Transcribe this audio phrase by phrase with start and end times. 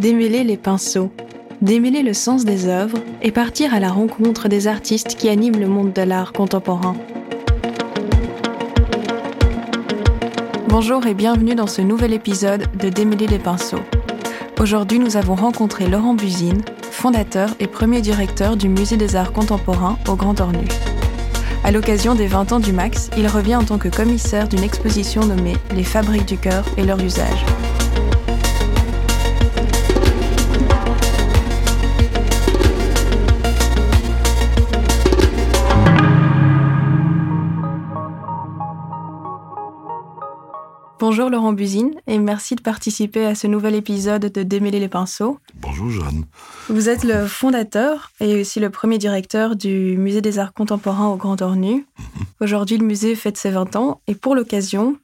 [0.00, 1.12] démêler les pinceaux,
[1.60, 5.68] démêler le sens des œuvres et partir à la rencontre des artistes qui animent le
[5.68, 6.96] monde de l'art contemporain.
[10.68, 13.82] Bonjour et bienvenue dans ce nouvel épisode de Démêler les pinceaux.
[14.58, 19.98] Aujourd'hui, nous avons rencontré Laurent Buzine, fondateur et premier directeur du Musée des Arts Contemporains
[20.08, 20.66] au Grand Ornu.
[21.62, 25.26] À l'occasion des 20 ans du Max, il revient en tant que commissaire d'une exposition
[25.26, 27.44] nommée Les Fabriques du cœur et leur usage.
[41.10, 45.40] Bonjour Laurent Buzine et merci de participer à ce nouvel épisode de Démêler les pinceaux.
[45.56, 46.24] Bonjour Jeanne.
[46.68, 51.16] Vous êtes le fondateur et aussi le premier directeur du Musée des Arts Contemporains au
[51.16, 51.72] Grand Ornu.
[51.98, 52.26] Mhm.
[52.40, 54.98] Aujourd'hui, le musée fête ses 20 ans et pour l'occasion,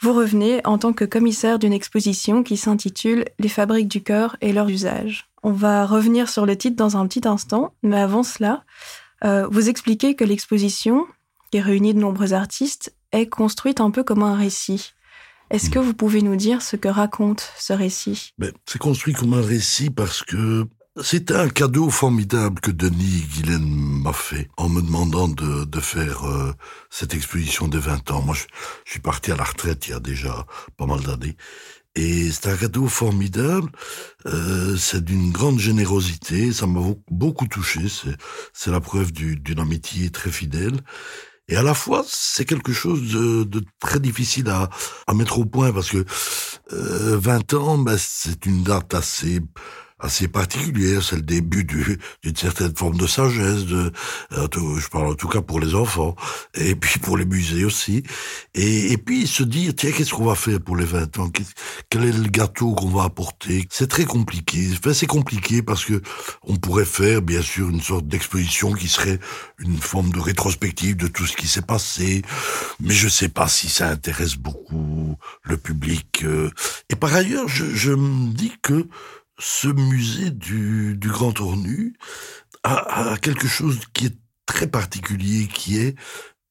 [0.00, 4.52] vous revenez en tant que commissaire d'une exposition qui s'intitule Les fabriques du cœur et
[4.52, 5.28] leur usage.
[5.44, 8.64] On va revenir sur le titre dans un petit instant, mais avant cela,
[9.22, 11.06] euh, vous expliquez que l'exposition,
[11.52, 14.94] qui réunit de nombreux artistes, est construite un peu comme un récit.
[15.54, 18.32] Est-ce que vous pouvez nous dire ce que raconte ce récit?
[18.38, 20.66] Ben, C'est construit comme un récit parce que
[21.00, 23.68] c'est un cadeau formidable que Denis Guilaine
[24.02, 26.52] m'a fait en me demandant de, faire euh,
[26.90, 28.22] cette exposition des 20 ans.
[28.22, 28.46] Moi, je,
[28.84, 30.44] je, suis parti à la retraite il y a déjà
[30.76, 31.36] pas mal d'années.
[31.94, 33.70] Et c'est un cadeau formidable,
[34.26, 37.82] euh, c'est d'une grande générosité, ça m'a beaucoup touché,
[38.52, 40.80] c'est la preuve d'une amitié très fidèle.
[41.48, 44.70] Et à la fois, c'est quelque chose de, très difficile à,
[45.06, 46.04] à mettre au point parce que
[46.72, 49.40] euh, 20 ans, ben, c'est une date assez
[50.04, 53.92] assez particulière, c'est le début d'une certaine forme de sagesse, de,
[54.30, 56.14] je parle en tout cas pour les enfants,
[56.54, 58.02] et puis pour les musées aussi,
[58.54, 61.30] et, et puis se dire, tiens, qu'est-ce qu'on va faire pour les 20 ans?
[61.88, 63.66] Quel est le gâteau qu'on va apporter?
[63.70, 66.02] C'est très compliqué, enfin, c'est compliqué parce que
[66.42, 69.18] on pourrait faire, bien sûr, une sorte d'exposition qui serait
[69.58, 72.22] une forme de rétrospective de tout ce qui s'est passé,
[72.80, 76.22] mais je sais pas si ça intéresse beaucoup le public.
[76.24, 76.50] Euh.
[76.90, 78.86] Et par ailleurs, je, je me dis que
[79.38, 81.94] ce musée du, Grand Tournu
[82.62, 85.96] a, quelque chose qui est très particulier, qui est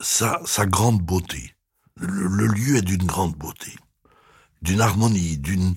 [0.01, 1.55] sa, sa grande beauté.
[1.95, 3.71] Le, lieu est d'une grande beauté,
[4.61, 5.75] d'une harmonie, d'une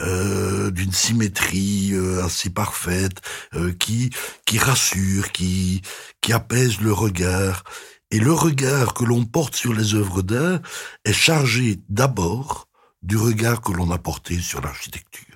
[0.00, 3.20] euh, symétrie euh, assez parfaite,
[3.54, 4.10] euh, qui
[4.46, 5.82] qui rassure, qui
[6.20, 7.64] qui apaise le regard.
[8.10, 10.60] Et le regard que l'on porte sur les œuvres d'art
[11.04, 12.68] est chargé d'abord
[13.02, 15.27] du regard que l'on a porté sur l'architecture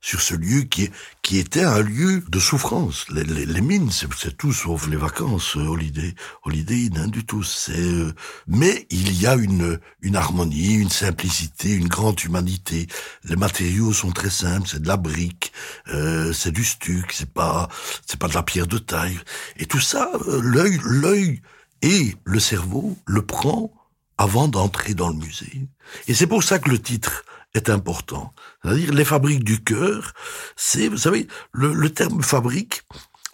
[0.00, 0.90] sur ce lieu qui,
[1.22, 3.06] qui était un lieu de souffrance.
[3.10, 7.24] Les, les, les mines, c'est tout sauf les vacances, euh, holiday, holiday Inn, hein, du
[7.24, 7.42] tout.
[7.42, 8.12] C'est, euh,
[8.46, 12.86] mais il y a une, une harmonie, une simplicité, une grande humanité.
[13.24, 15.52] Les matériaux sont très simples, c'est de la brique,
[15.88, 17.68] euh, c'est du stuc, c'est pas,
[18.06, 19.18] c'est pas de la pierre de taille.
[19.58, 21.42] Et tout ça, euh, l'œil, l'œil
[21.82, 23.72] et le cerveau le prend
[24.16, 25.66] avant d'entrer dans le musée.
[26.06, 27.24] Et c'est pour ça que le titre
[27.54, 28.32] est important.
[28.62, 30.12] C'est-à-dire les fabriques du cœur,
[30.56, 32.82] c'est, vous savez, le, le terme fabrique,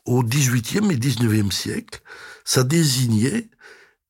[0.04, 2.00] au XVIIIe et XIXe siècle,
[2.44, 3.48] ça désignait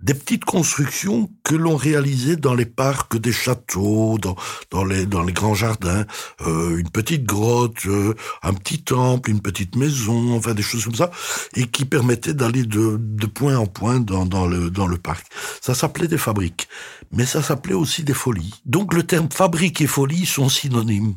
[0.00, 4.36] des petites constructions que l'on réalisait dans les parcs des châteaux, dans,
[4.70, 6.04] dans, les, dans les grands jardins,
[6.46, 10.94] euh, une petite grotte, euh, un petit temple, une petite maison, enfin des choses comme
[10.94, 11.10] ça,
[11.54, 15.26] et qui permettaient d'aller de, de point en point dans, dans, le, dans le parc.
[15.62, 16.68] Ça s'appelait des fabriques,
[17.10, 18.54] mais ça s'appelait aussi des folies.
[18.66, 21.14] Donc le terme fabrique et folie sont synonymes.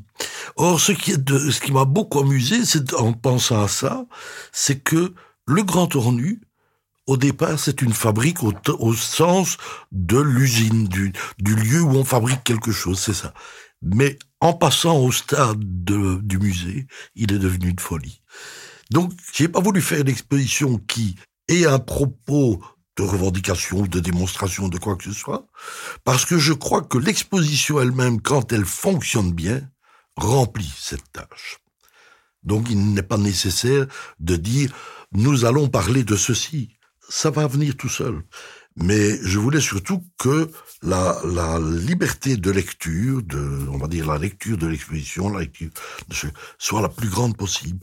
[0.56, 1.14] Or, ce qui,
[1.64, 4.06] qui m'a beaucoup amusé, c'est en pensant à ça,
[4.54, 5.14] c'est que
[5.46, 6.42] le Grand Tournu,
[7.10, 9.58] au départ, c'est une fabrique au, sens
[9.92, 11.12] de l'usine, du,
[11.56, 13.34] lieu où on fabrique quelque chose, c'est ça.
[13.82, 18.22] Mais en passant au stade de, du musée, il est devenu une folie.
[18.92, 21.16] Donc, j'ai pas voulu faire une exposition qui
[21.48, 22.62] ait un propos
[22.96, 25.48] de revendication, de démonstration, de quoi que ce soit,
[26.04, 29.68] parce que je crois que l'exposition elle-même, quand elle fonctionne bien,
[30.16, 31.58] remplit cette tâche.
[32.44, 33.88] Donc il n'est pas nécessaire
[34.20, 34.72] de dire
[35.12, 36.76] nous allons parler de ceci
[37.10, 38.22] ça va venir tout seul.
[38.78, 40.50] Mais je voulais surtout que
[40.84, 45.70] la, la liberté de lecture, de, on va dire la lecture de l'exposition, la lecture
[46.58, 47.80] soit la plus grande possible.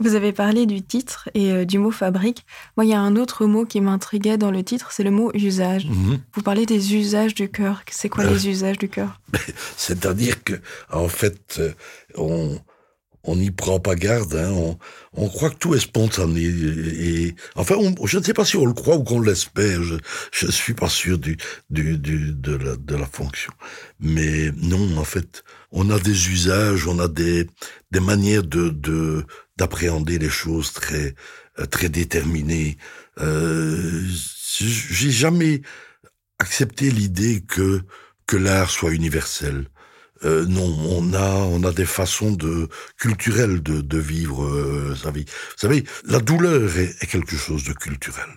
[0.00, 2.44] Vous avez parlé du titre et euh, du mot fabrique.
[2.76, 5.30] Moi, il y a un autre mot qui m'intriguait dans le titre, c'est le mot
[5.34, 5.86] usage.
[5.86, 6.18] Mhm.
[6.34, 7.82] Vous parlez des usages du cœur.
[7.90, 8.30] C'est quoi Euh.
[8.30, 9.20] les usages du cœur?
[9.76, 10.54] C'est-à-dire que,
[10.92, 11.72] en fait, euh,
[12.16, 12.58] on,
[13.24, 14.34] on n'y prend pas garde.
[14.34, 14.52] Hein.
[14.52, 14.78] On,
[15.14, 16.42] on, croit que tout est spontané.
[16.42, 19.82] Et, enfin, je ne sais pas si on le croit ou qu'on l'espère.
[19.82, 21.36] Je ne suis pas sûr du,
[21.70, 23.52] du, du, de, la, de la fonction.
[24.00, 25.42] Mais non, en fait,
[25.72, 27.46] on a des usages, on a des,
[27.90, 29.24] des manières de
[29.56, 31.14] d'appréhender les choses très
[31.70, 32.76] très déterminées.
[33.20, 34.02] Euh,
[34.58, 35.62] J'ai jamais
[36.38, 37.82] accepté l'idée que
[38.26, 39.68] que l'art soit universel.
[40.24, 42.68] Euh, non, on a, on a des façons de
[42.98, 45.24] culturelles de, de vivre euh, sa vie.
[45.24, 48.28] Vous savez, la douleur est, est quelque chose de culturel.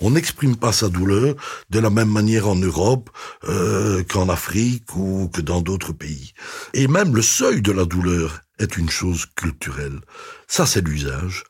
[0.00, 1.34] On n'exprime pas sa douleur
[1.70, 3.10] de la même manière en Europe
[3.48, 6.32] euh, qu'en Afrique ou que dans d'autres pays.
[6.72, 10.00] Et même le seuil de la douleur est une chose culturelle.
[10.46, 11.44] Ça, c'est l'usage.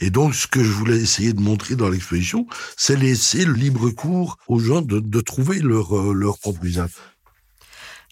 [0.00, 2.46] Et donc, ce que je voulais essayer de montrer dans l'exposition,
[2.76, 6.90] c'est laisser le libre cours aux gens de, de trouver leur, euh, leur propre usage.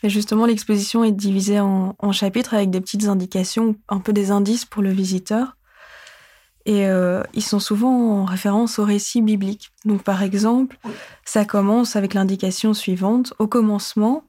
[0.03, 4.31] Et justement, l'exposition est divisée en, en, chapitres avec des petites indications, un peu des
[4.31, 5.57] indices pour le visiteur.
[6.67, 9.71] Et euh, ils sont souvent en référence au récit biblique.
[9.85, 10.79] Donc, par exemple,
[11.25, 14.25] ça commence avec l'indication suivante au commencement,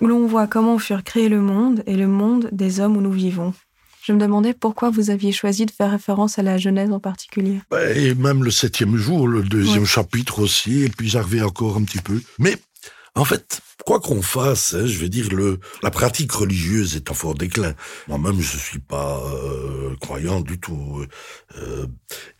[0.00, 3.12] où l'on voit comment furent créés le monde et le monde des hommes où nous
[3.12, 3.52] vivons.
[4.02, 7.60] Je me demandais pourquoi vous aviez choisi de faire référence à la Genèse en particulier.
[7.94, 9.88] Et même le septième jour, le deuxième ouais.
[9.88, 12.20] chapitre aussi, et puis j'arrivais encore un petit peu.
[12.40, 12.56] Mais
[13.14, 17.14] en fait, quoi qu'on fasse, hein, je veux dire, le, la pratique religieuse est en
[17.14, 17.74] fort déclin.
[18.08, 21.04] Moi-même, je suis pas euh, croyant du tout,
[21.58, 21.86] euh,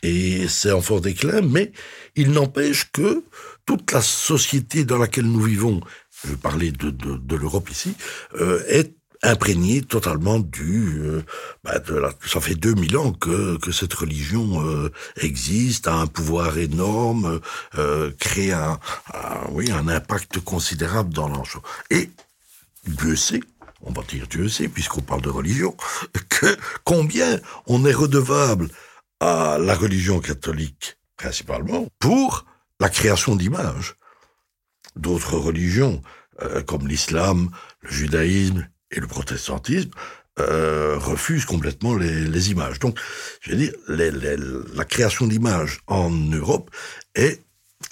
[0.02, 1.40] et c'est en fort déclin.
[1.42, 1.72] Mais
[2.16, 3.24] il n'empêche que
[3.66, 5.80] toute la société dans laquelle nous vivons,
[6.22, 7.94] je vais parler de, de, de l'Europe ici,
[8.40, 11.22] euh, est imprégné totalement du euh,
[11.62, 11.80] bah
[12.26, 17.40] ça fait 2000 ans que que cette religion euh, existe a un pouvoir énorme
[17.78, 18.80] euh, crée un,
[19.50, 22.10] oui un impact considérable dans l'ensemble et
[22.86, 23.42] Dieu sait
[23.82, 25.76] on va dire Dieu sait puisqu'on parle de religion
[26.28, 28.68] que combien on est redevable
[29.20, 32.44] à la religion catholique principalement pour
[32.80, 33.94] la création d'images.
[34.96, 36.02] D'autres religions
[36.42, 37.50] euh, comme l'islam
[37.82, 39.90] le judaïsme et le protestantisme
[40.38, 42.78] euh, refuse complètement les, les, images.
[42.78, 42.98] Donc,
[43.40, 44.36] je veux dire, les, les,
[44.74, 46.70] la création d'images en Europe
[47.14, 47.42] est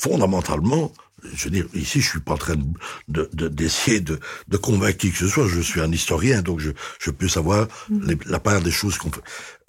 [0.01, 0.93] fondamentalement
[1.35, 2.57] je veux dire, ici, je suis pas en train
[3.09, 5.47] de d'essayer de, de, de, convaincre qui que ce soit.
[5.49, 8.07] Je suis un historien, donc je, je peux savoir mm.
[8.07, 9.21] les, la part des choses qu'on fait.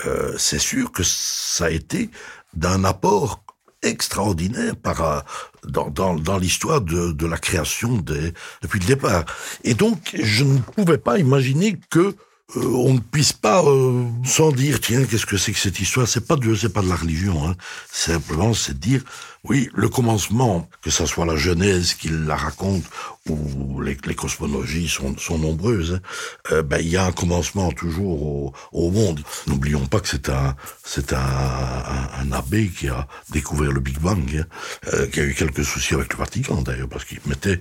[0.05, 2.09] Euh, c'est sûr que ça a été
[2.53, 3.43] d'un apport
[3.83, 5.25] extraordinaire par
[5.67, 9.25] dans, dans, dans l'histoire de, de la création des, depuis le départ.
[9.63, 12.15] Et donc, je ne pouvais pas imaginer que
[12.57, 16.07] euh, on ne puisse pas euh, sans dire tiens qu'est-ce que c'est que cette histoire?
[16.07, 17.55] C'est pas de c'est pas de la religion hein.
[17.91, 19.01] simplement c'est dire
[19.43, 22.83] oui le commencement que ça soit la Genèse qui la raconte
[23.29, 26.51] ou les, cosmologies sont, sont nombreuses hein.
[26.51, 30.55] euh, ben il y a un commencement toujours au, monde n'oublions pas que c'est un
[30.83, 34.45] c'est un, un, un, abbé qui a découvert le Big Bang hein,
[34.93, 37.59] euh, qui a eu quelques soucis avec le Vatican d'ailleurs parce qu'il mettait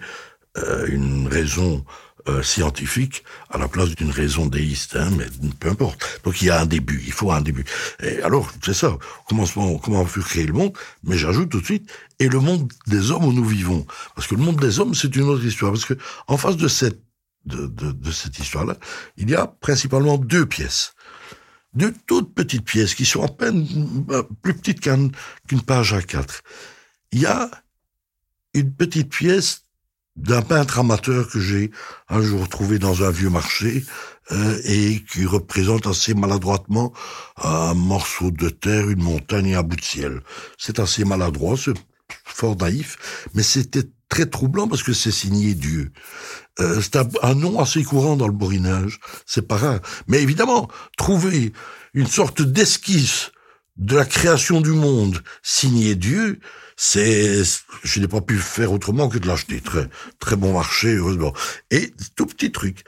[0.59, 1.85] euh, une raison
[2.29, 5.25] euh, scientifique à la place d'une raison déiste, hein, mais
[5.59, 6.21] peu importe.
[6.23, 7.65] Donc il y a un début, il faut un début.
[8.03, 11.91] Et alors, c'est ça, commencement, comment fut créé le monde, mais j'ajoute tout de suite,
[12.19, 13.87] et le monde des hommes où nous vivons.
[14.15, 15.73] Parce que le monde des hommes, c'est une autre histoire.
[15.73, 15.95] Parce que
[16.27, 17.01] en face de cette,
[17.47, 18.77] de, de, cette histoire-là,
[19.17, 20.93] il y a principalement deux pièces.
[21.73, 23.67] Deux toutes petites pièces qui sont à peine
[24.11, 25.11] euh, plus petites qu'une
[25.49, 26.43] qu page à quatre.
[27.13, 27.51] Il y a
[28.53, 29.65] une petite pièce
[30.17, 31.71] d'un peintre amateur que j'ai
[32.09, 33.85] un jour trouvé dans un vieux marché
[34.33, 36.93] euh, et qui représente assez maladroitement
[37.37, 40.21] un morceau de terre, une montagne et un bout de ciel.
[40.59, 41.75] C'est assez maladroit, c'est
[42.25, 45.93] fort naïf, mais c'était très troublant parce que c'est signé Dieu.
[46.59, 49.81] Euh, c'est un, nom assez courant dans le borinage, c'est pas rare.
[50.07, 50.69] Mais évidemment,
[50.99, 51.53] trouver
[51.95, 53.31] une sorte d'esquisse
[53.77, 56.41] de la création du monde signé Dieu,
[56.83, 57.43] c'est,
[57.85, 59.61] je n'ai pas pu faire autrement que de l'acheter.
[59.61, 59.87] Très,
[60.19, 61.35] très bon marché, heureusement.
[61.71, 62.85] Et tout petit truc.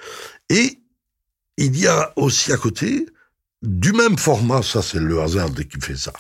[0.49, 0.81] Et
[1.59, 3.05] il y a aussi à côté,
[3.61, 6.15] du même format, ça c'est le hasard qui fait ça.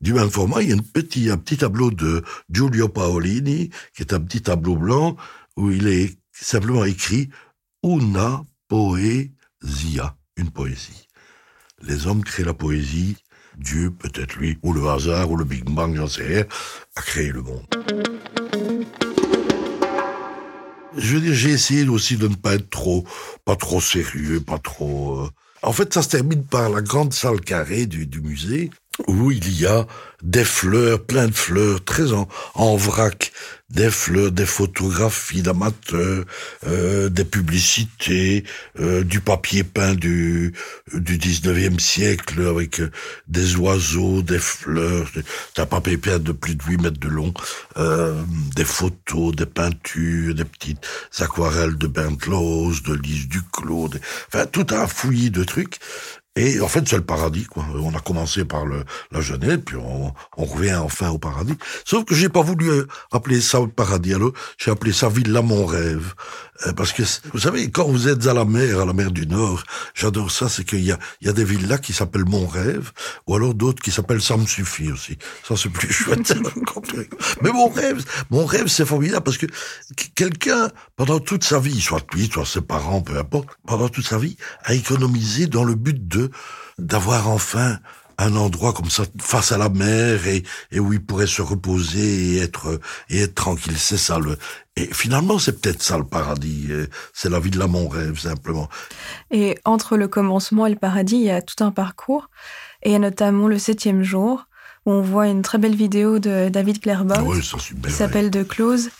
[0.00, 4.02] Du même format, il y a un petit, un petit tableau de Giulio Paolini, qui
[4.02, 5.16] est un petit tableau blanc,
[5.56, 7.30] où il est simplement écrit
[7.84, 11.06] Una poesia, une poésie.
[11.82, 13.16] Les hommes créent la poésie
[13.58, 16.44] Dieu, peut-être lui, ou le hasard, ou le Big Bang, j'en sais rien,
[16.96, 17.64] a créé le monde.
[20.96, 23.04] Je veux dire, j'ai essayé aussi de ne pas être trop,
[23.44, 25.20] pas trop sérieux, pas trop.
[25.20, 25.30] Euh...
[25.62, 28.70] En fait, ça se termine par la grande salle carrée du, du musée,
[29.06, 29.86] où il y a
[30.22, 33.32] des fleurs, plein de fleurs, très en, en vrac,
[33.70, 36.24] des fleurs, des photographies d'amateurs,
[36.66, 38.44] euh, des publicités,
[38.78, 40.52] euh, du papier peint du
[40.92, 42.90] du 19e siècle avec euh,
[43.28, 45.10] des oiseaux, des fleurs,
[45.56, 47.32] un papier peint de plus de 8 mètres de long,
[48.54, 50.86] des photos, des peintures, des petites
[51.18, 53.90] aquarelles de Bentlos, de Lise Duclos,
[54.28, 55.78] enfin tout un fouillis de trucs.
[56.34, 57.64] Et en fait, c'est le paradis, quoi.
[57.74, 61.56] On a commencé par le, la Genève, puis on, revient enfin au paradis.
[61.84, 65.66] Sauf que j'ai pas voulu euh, appeler ça paradis, alors j'ai appelé ça Villa Mon
[65.66, 66.14] Rêve.
[66.66, 67.02] Euh, parce que,
[67.32, 69.64] vous savez, quand vous êtes à la mer, à la mer du Nord,
[69.94, 72.92] j'adore ça, c'est qu'il y a, il y a des villas qui s'appellent Mon Rêve,
[73.26, 75.18] ou alors d'autres qui s'appellent Ça me suffit aussi.
[75.46, 76.34] Ça, c'est plus chouette.
[77.42, 79.46] Mais Mon Rêve, Mon Rêve, c'est formidable parce que
[80.14, 84.18] quelqu'un, pendant toute sa vie, soit lui, soit ses parents, peu importe, pendant toute sa
[84.18, 86.30] vie, a économisé dans le but de
[86.78, 87.78] d'avoir enfin
[88.22, 92.34] un endroit comme ça face à la mer et, et où il pourrait se reposer
[92.34, 93.76] et être et être tranquille.
[93.76, 94.36] C'est ça le.
[94.76, 96.68] Et finalement, c'est peut-être ça le paradis.
[97.12, 98.68] C'est la vie de la mon rêve simplement.
[99.30, 102.30] Et entre le commencement et le paradis, il y a tout un parcours.
[102.82, 104.46] Et notamment le septième jour
[104.86, 107.40] où on voit une très belle vidéo de David Clairbout oui,
[107.84, 108.90] qui s'appelle De Close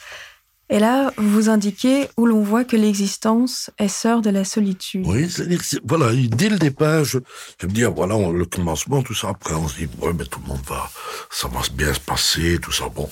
[0.72, 5.04] et là, vous indiquez où l'on voit que l'existence est sœur de la solitude.
[5.06, 7.18] Oui, c'est-à-dire, voilà, dès le départ, je,
[7.60, 9.28] je me dis, ah, voilà, le commencement, tout ça.
[9.28, 10.90] Après, on se dit, ouais, mais tout le monde va,
[11.30, 12.88] ça va bien se passer, tout ça.
[12.88, 13.06] Bon,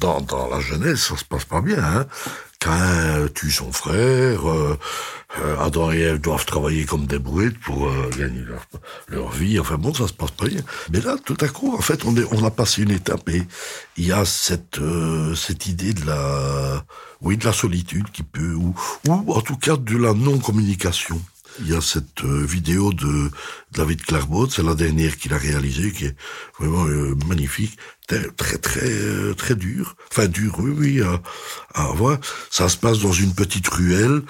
[0.00, 1.82] dans, la jeunesse, ça se passe pas bien.
[1.82, 2.06] Hein.
[2.58, 4.78] Cain tue son frère, euh,
[5.40, 8.64] euh, Adam et Ève doivent travailler comme des brutes pour euh, gagner leur,
[9.08, 9.58] leur, vie.
[9.58, 10.62] Enfin bon, ça se passe pas bien.
[10.90, 13.42] Mais là, tout à coup, en fait, on, a passé une étape et
[13.96, 16.84] il y a cette, euh, cette idée de la,
[17.20, 18.74] oui, de la solitude qui peut, ou,
[19.08, 21.20] en tout cas de la non-communication.
[21.60, 23.30] Il y a cette euh, vidéo de
[23.70, 26.16] David Clairbaud, c'est la dernière qu'il a réalisée, qui est
[26.58, 31.20] vraiment euh, magnifique, très très très, euh, très dur, enfin dur, oui, oui, à,
[31.74, 32.18] à, voir.
[32.50, 34.22] Ça se passe dans une petite ruelle,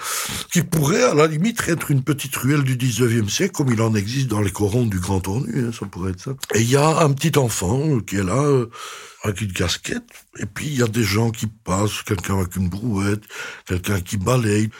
[0.52, 3.94] qui pourrait à la limite être une petite ruelle du 19e siècle, comme il en
[3.94, 6.32] existe dans les corons du Grand Ornu, hein, ça pourrait être ça.
[6.54, 8.64] Et il y a un petit enfant qui est là,
[9.24, 10.04] avec une casquette,
[10.38, 13.22] et puis il y a des gens qui passent, quelqu'un avec une brouette,
[13.66, 14.70] quelqu'un qui balaye.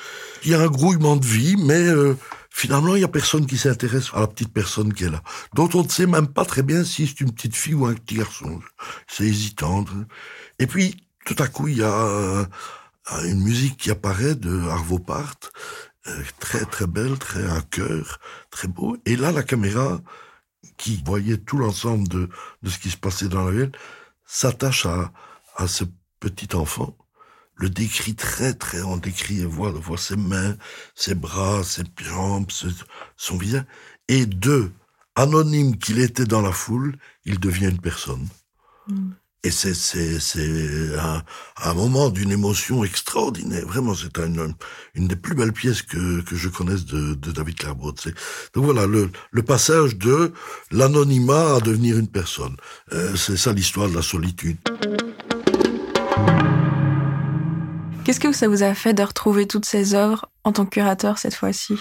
[0.44, 2.14] Il y a un grouillement de vie, mais euh,
[2.54, 5.20] finalement il y a personne qui s'intéresse à la petite personne qui est là,
[5.54, 7.94] dont on ne sait même pas très bien si c'est une petite fille ou un
[7.94, 8.61] petit garçon.
[9.08, 9.84] C'est hésitant.
[10.61, 12.44] Et puis tout à coup il y a euh,
[13.25, 15.34] une musique qui apparaît de Arvo Part,
[16.06, 18.20] euh, très très belle, très un cœur,
[18.50, 18.96] très beau.
[19.04, 20.00] Et là la caméra
[20.76, 22.28] qui voyait tout l'ensemble de,
[22.62, 23.73] de ce qui se passait dans la ville
[24.26, 25.12] s'attache à,
[25.56, 25.84] à ce
[26.20, 26.96] petit enfant,
[27.56, 30.56] le décrit très très, on décrit, on voit ses mains,
[30.94, 32.46] ses bras, ses jambes,
[33.16, 33.64] son visage,
[34.08, 34.70] et de
[35.14, 38.26] anonyme qu'il était dans la foule, il devient une personne.
[38.88, 39.11] Mm.
[39.44, 41.23] Et c'est c'est c'est un,
[41.62, 43.66] un, moment d'une émotion extraordinaire.
[43.66, 44.54] Vraiment, c'est une,
[44.94, 47.94] une des plus belles pièces que que je connaisse de, de David Clairbaud.
[48.54, 50.32] Donc voilà le le passage de
[50.70, 52.56] l'anonymat à devenir une personne.
[52.94, 54.56] Euh, c'est ça l'histoire de la solitude.
[58.04, 61.18] Qu'est-ce que ça vous a fait de retrouver toutes ces œuvres en tant que curateur
[61.18, 61.75] cette fois-ci?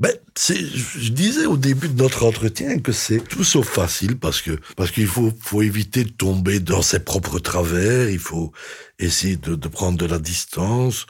[0.00, 4.58] Ben, je disais au début de notre entretien que c'est tout sauf facile parce que
[4.76, 8.08] parce qu'il faut faut éviter de tomber dans ses propres travers.
[8.08, 8.52] Il faut
[9.00, 11.06] essayer de, de prendre de la distance.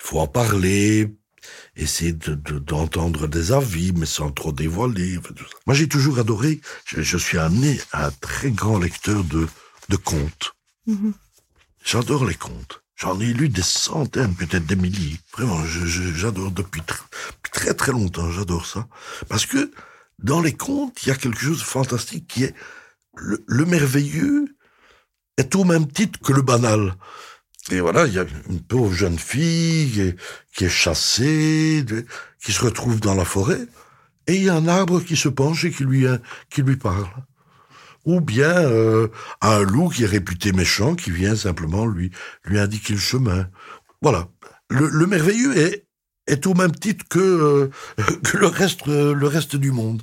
[0.00, 1.12] Il faut en parler,
[1.76, 5.18] essayer de, d'entendre des avis, mais sans trop dévoiler.
[5.66, 6.60] Moi, j'ai toujours adoré.
[6.84, 9.48] Je, je, suis amené un très grand lecteur de
[9.88, 10.54] de contes.
[10.88, 11.12] Mm-hmm.
[11.84, 12.82] J'adore les contes.
[13.00, 15.18] J'en ai lu des centaines, peut-être des milliers.
[15.32, 16.82] Vraiment, j'adore depuis
[17.50, 18.86] très très longtemps, j'adore ça.
[19.28, 19.70] Parce que
[20.18, 22.54] dans les contes, il y a quelque chose de fantastique qui est
[23.16, 24.54] le, merveilleux
[25.38, 26.94] est au même titre que le banal.
[27.70, 30.14] Et voilà, il y a une pauvre jeune fille
[30.54, 31.84] qui est, chassée,
[32.44, 33.66] qui se retrouve dans la forêt,
[34.26, 36.04] et il y a un arbre qui se penche et qui lui,
[36.50, 37.08] qui lui parle
[38.04, 39.08] ou bien euh,
[39.40, 42.10] un loup qui est réputé méchant, qui vient simplement lui,
[42.46, 43.48] indiquer le chemin.
[44.02, 44.28] Voilà.
[44.68, 47.70] Le, merveilleux est, au même titre que, euh,
[48.34, 50.02] le, reste, le reste du monde.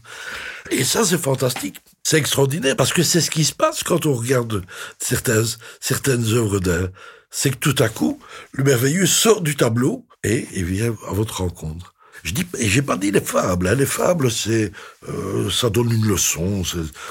[0.71, 1.79] Et ça, c'est fantastique.
[2.03, 4.63] C'est extraordinaire parce que c'est ce qui se passe quand on regarde
[4.99, 5.45] certaines,
[5.79, 6.89] certaines œuvres d'art.
[7.29, 8.19] C'est que tout à coup,
[8.53, 11.93] le merveilleux sort du tableau et, et vient à votre rencontre.
[12.23, 13.67] Je dis, j'ai pas dit les fables.
[13.67, 13.75] Hein.
[13.75, 14.71] Les fables, c'est,
[15.09, 16.63] euh, ça donne une leçon,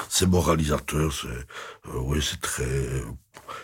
[0.09, 3.03] c'est moralisateur, c'est, euh, oui, c'est très,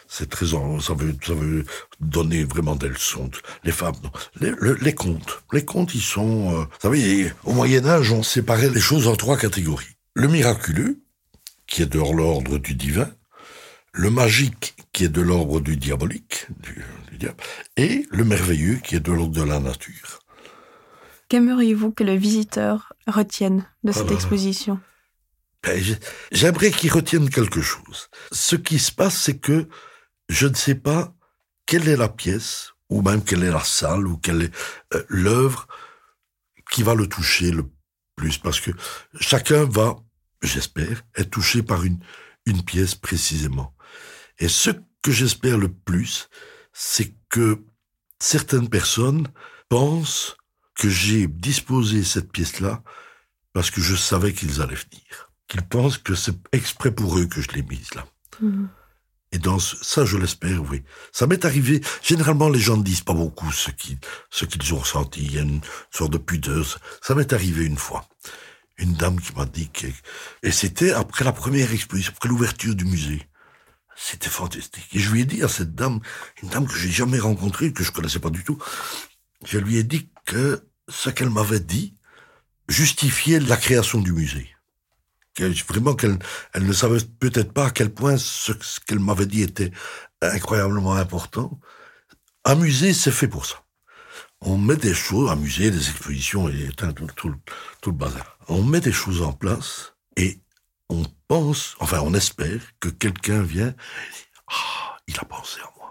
[0.08, 1.66] c'est très, ça veut, ça veut
[2.00, 3.30] donner vraiment des leçons.
[3.64, 3.98] Les fables,
[4.40, 8.82] les contes, les contes, ils sont, euh, vous savez, au Moyen Âge, on séparait les
[8.82, 9.98] choses en trois catégories.
[10.14, 11.00] Le miraculeux,
[11.68, 13.10] qui est de l'ordre du divin,
[13.94, 16.84] le magique qui est de l'ordre du diabolique, du,
[17.18, 17.38] diable,
[17.78, 20.20] et le merveilleux qui est de l'ordre de la nature.
[21.34, 24.13] Qu'aimeriez-vous que le visiteur retienne de cette ah.
[24.13, 24.80] exposition?
[25.63, 25.84] Ben,
[26.32, 28.12] J'aimerais qu'il retienne quelque chose.
[28.32, 29.68] Ce qui se passe, c'est que
[30.30, 31.12] je ne sais pas
[31.66, 34.56] quelle est la pièce, ou même quelle est la salle, ou quelle est
[34.94, 35.68] euh, l'œuvre
[36.70, 37.66] qui va le toucher le
[38.16, 38.70] plus, parce que
[39.20, 39.96] chacun va,
[40.44, 41.98] j'espère, être touché par une,
[42.46, 43.74] une pièce précisément.
[44.38, 44.70] Et ce
[45.02, 46.30] que j'espère le plus,
[46.74, 47.66] c'est que
[48.20, 49.28] certaines personnes
[49.68, 50.38] pensent
[50.75, 52.84] que j'ai disposé cette pièce-là
[53.53, 55.30] parce que je savais qu'ils allaient venir.
[55.48, 58.06] Qu'ils pensent que c'est exprès pour eux que je l'ai mise là.
[58.42, 58.65] Mmh.
[59.34, 60.84] Et dans ça, je l'espère, oui.
[61.12, 61.82] Ça m'est arrivé.
[62.03, 63.98] Généralement, les gens ne disent pas beaucoup ce qu'ils
[64.30, 65.22] ce qu'ils ont ressenti.
[65.24, 66.80] Il y a une sorte de pudeur.
[67.01, 68.08] Ça m'est arrivé une fois.
[68.77, 69.88] Une dame qui m'a dit que...
[70.44, 73.27] Et c'était après la première exposition, après l'ouverture du musée.
[73.96, 74.88] C'était fantastique.
[74.94, 76.00] Et je lui ai dit à cette dame,
[76.44, 78.60] une dame que j'ai jamais rencontrée, que je connaissais pas du tout,
[79.46, 81.96] je lui ai dit que ce qu'elle m'avait dit
[82.70, 84.50] justifiait la création du musée.
[85.68, 86.18] vraiment qu'elle
[86.53, 88.51] elle ne savait peut-être pas à quel point ce,
[88.86, 89.72] qu'elle m'avait dit était
[90.22, 91.60] incroyablement important.
[92.46, 93.63] Un musée, c'est fait pour ça.
[94.42, 97.32] On met des choses, un musée, des expositions et tout,
[97.82, 98.38] tout, le bazar.
[98.50, 100.42] On met des choses en place et
[100.89, 103.74] on pense, enfin on espère que quelqu'un vient,
[104.48, 105.83] ah, il a pensé à moi.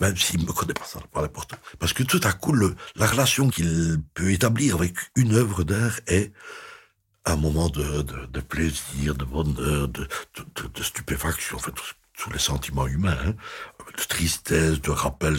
[0.00, 1.58] Même s'il ne me connaît pas, ça n'a pas d'importance.
[1.78, 6.00] Parce que tout à coup, le, la relation qu'il peut établir avec une œuvre d'art
[6.06, 6.32] est
[7.24, 10.06] un moment de, de, de plaisir, de bonheur, de,
[10.74, 11.72] de stupéfaction, en fait,
[12.16, 13.34] tous les sentiments humains, hein.
[13.96, 15.38] de tristesse, de rappel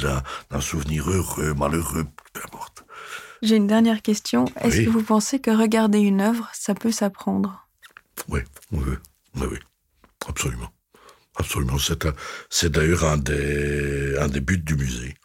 [0.50, 2.84] d'un souvenir heureux, malheureux, peu importe.
[3.42, 4.46] J'ai une dernière question.
[4.62, 7.68] Est-ce que vous pensez que regarder une œuvre, ça peut s'apprendre?
[8.30, 8.96] Oui, oui,
[9.36, 9.60] oui, oui,
[10.28, 10.72] absolument.
[11.38, 11.78] Absolument.
[12.50, 15.16] C'est d'ailleurs un des, un des buts du musée.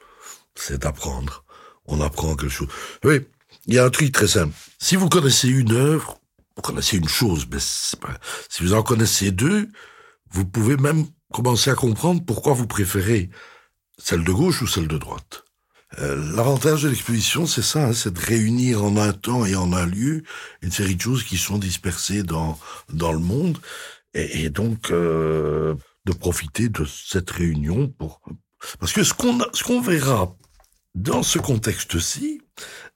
[0.54, 1.44] C'est d'apprendre.
[1.86, 2.68] On apprend quelque chose.
[3.04, 3.20] Oui,
[3.66, 4.54] il y a un truc très simple.
[4.78, 6.18] Si vous connaissez une œuvre,
[6.56, 9.68] vous connaissez une chose, mais si vous en connaissez deux,
[10.30, 13.30] vous pouvez même commencer à comprendre pourquoi vous préférez
[13.98, 15.44] celle de gauche ou celle de droite.
[15.98, 19.72] Euh, l'avantage de l'exposition, c'est ça, hein, c'est de réunir en un temps et en
[19.72, 20.22] un lieu
[20.62, 22.58] une série de choses qui sont dispersées dans
[22.92, 23.58] dans le monde,
[24.14, 28.20] et, et donc euh, de profiter de cette réunion pour
[28.78, 30.34] parce que ce qu'on ce qu'on verra
[30.94, 32.42] dans ce contexte-ci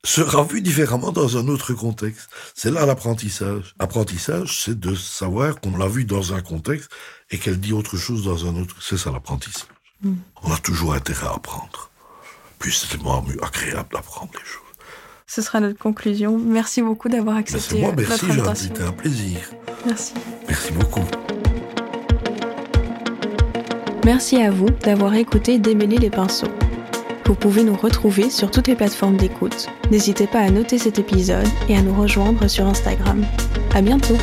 [0.04, 2.28] sera vu différemment dans un autre contexte.
[2.54, 3.74] C'est là l'apprentissage.
[3.78, 6.90] Apprentissage, c'est de savoir qu'on l'a vu dans un contexte
[7.30, 8.76] et qu'elle dit autre chose dans un autre.
[8.82, 9.68] C'est ça l'apprentissage.
[10.02, 10.14] Mm.
[10.42, 11.90] On a toujours intérêt à apprendre.
[12.58, 14.60] Puis c'est tellement agréable d'apprendre les choses.
[15.26, 16.38] Ce sera notre conclusion.
[16.38, 19.38] Merci beaucoup d'avoir accepté moi, merci, C'était un plaisir.
[19.86, 20.12] Merci.
[20.46, 21.04] Merci beaucoup.
[24.04, 26.52] Merci à vous d'avoir écouté Démêler les pinceaux.
[27.24, 29.68] Vous pouvez nous retrouver sur toutes les plateformes d'écoute.
[29.90, 33.24] N'hésitez pas à noter cet épisode et à nous rejoindre sur Instagram.
[33.74, 34.18] À bientôt!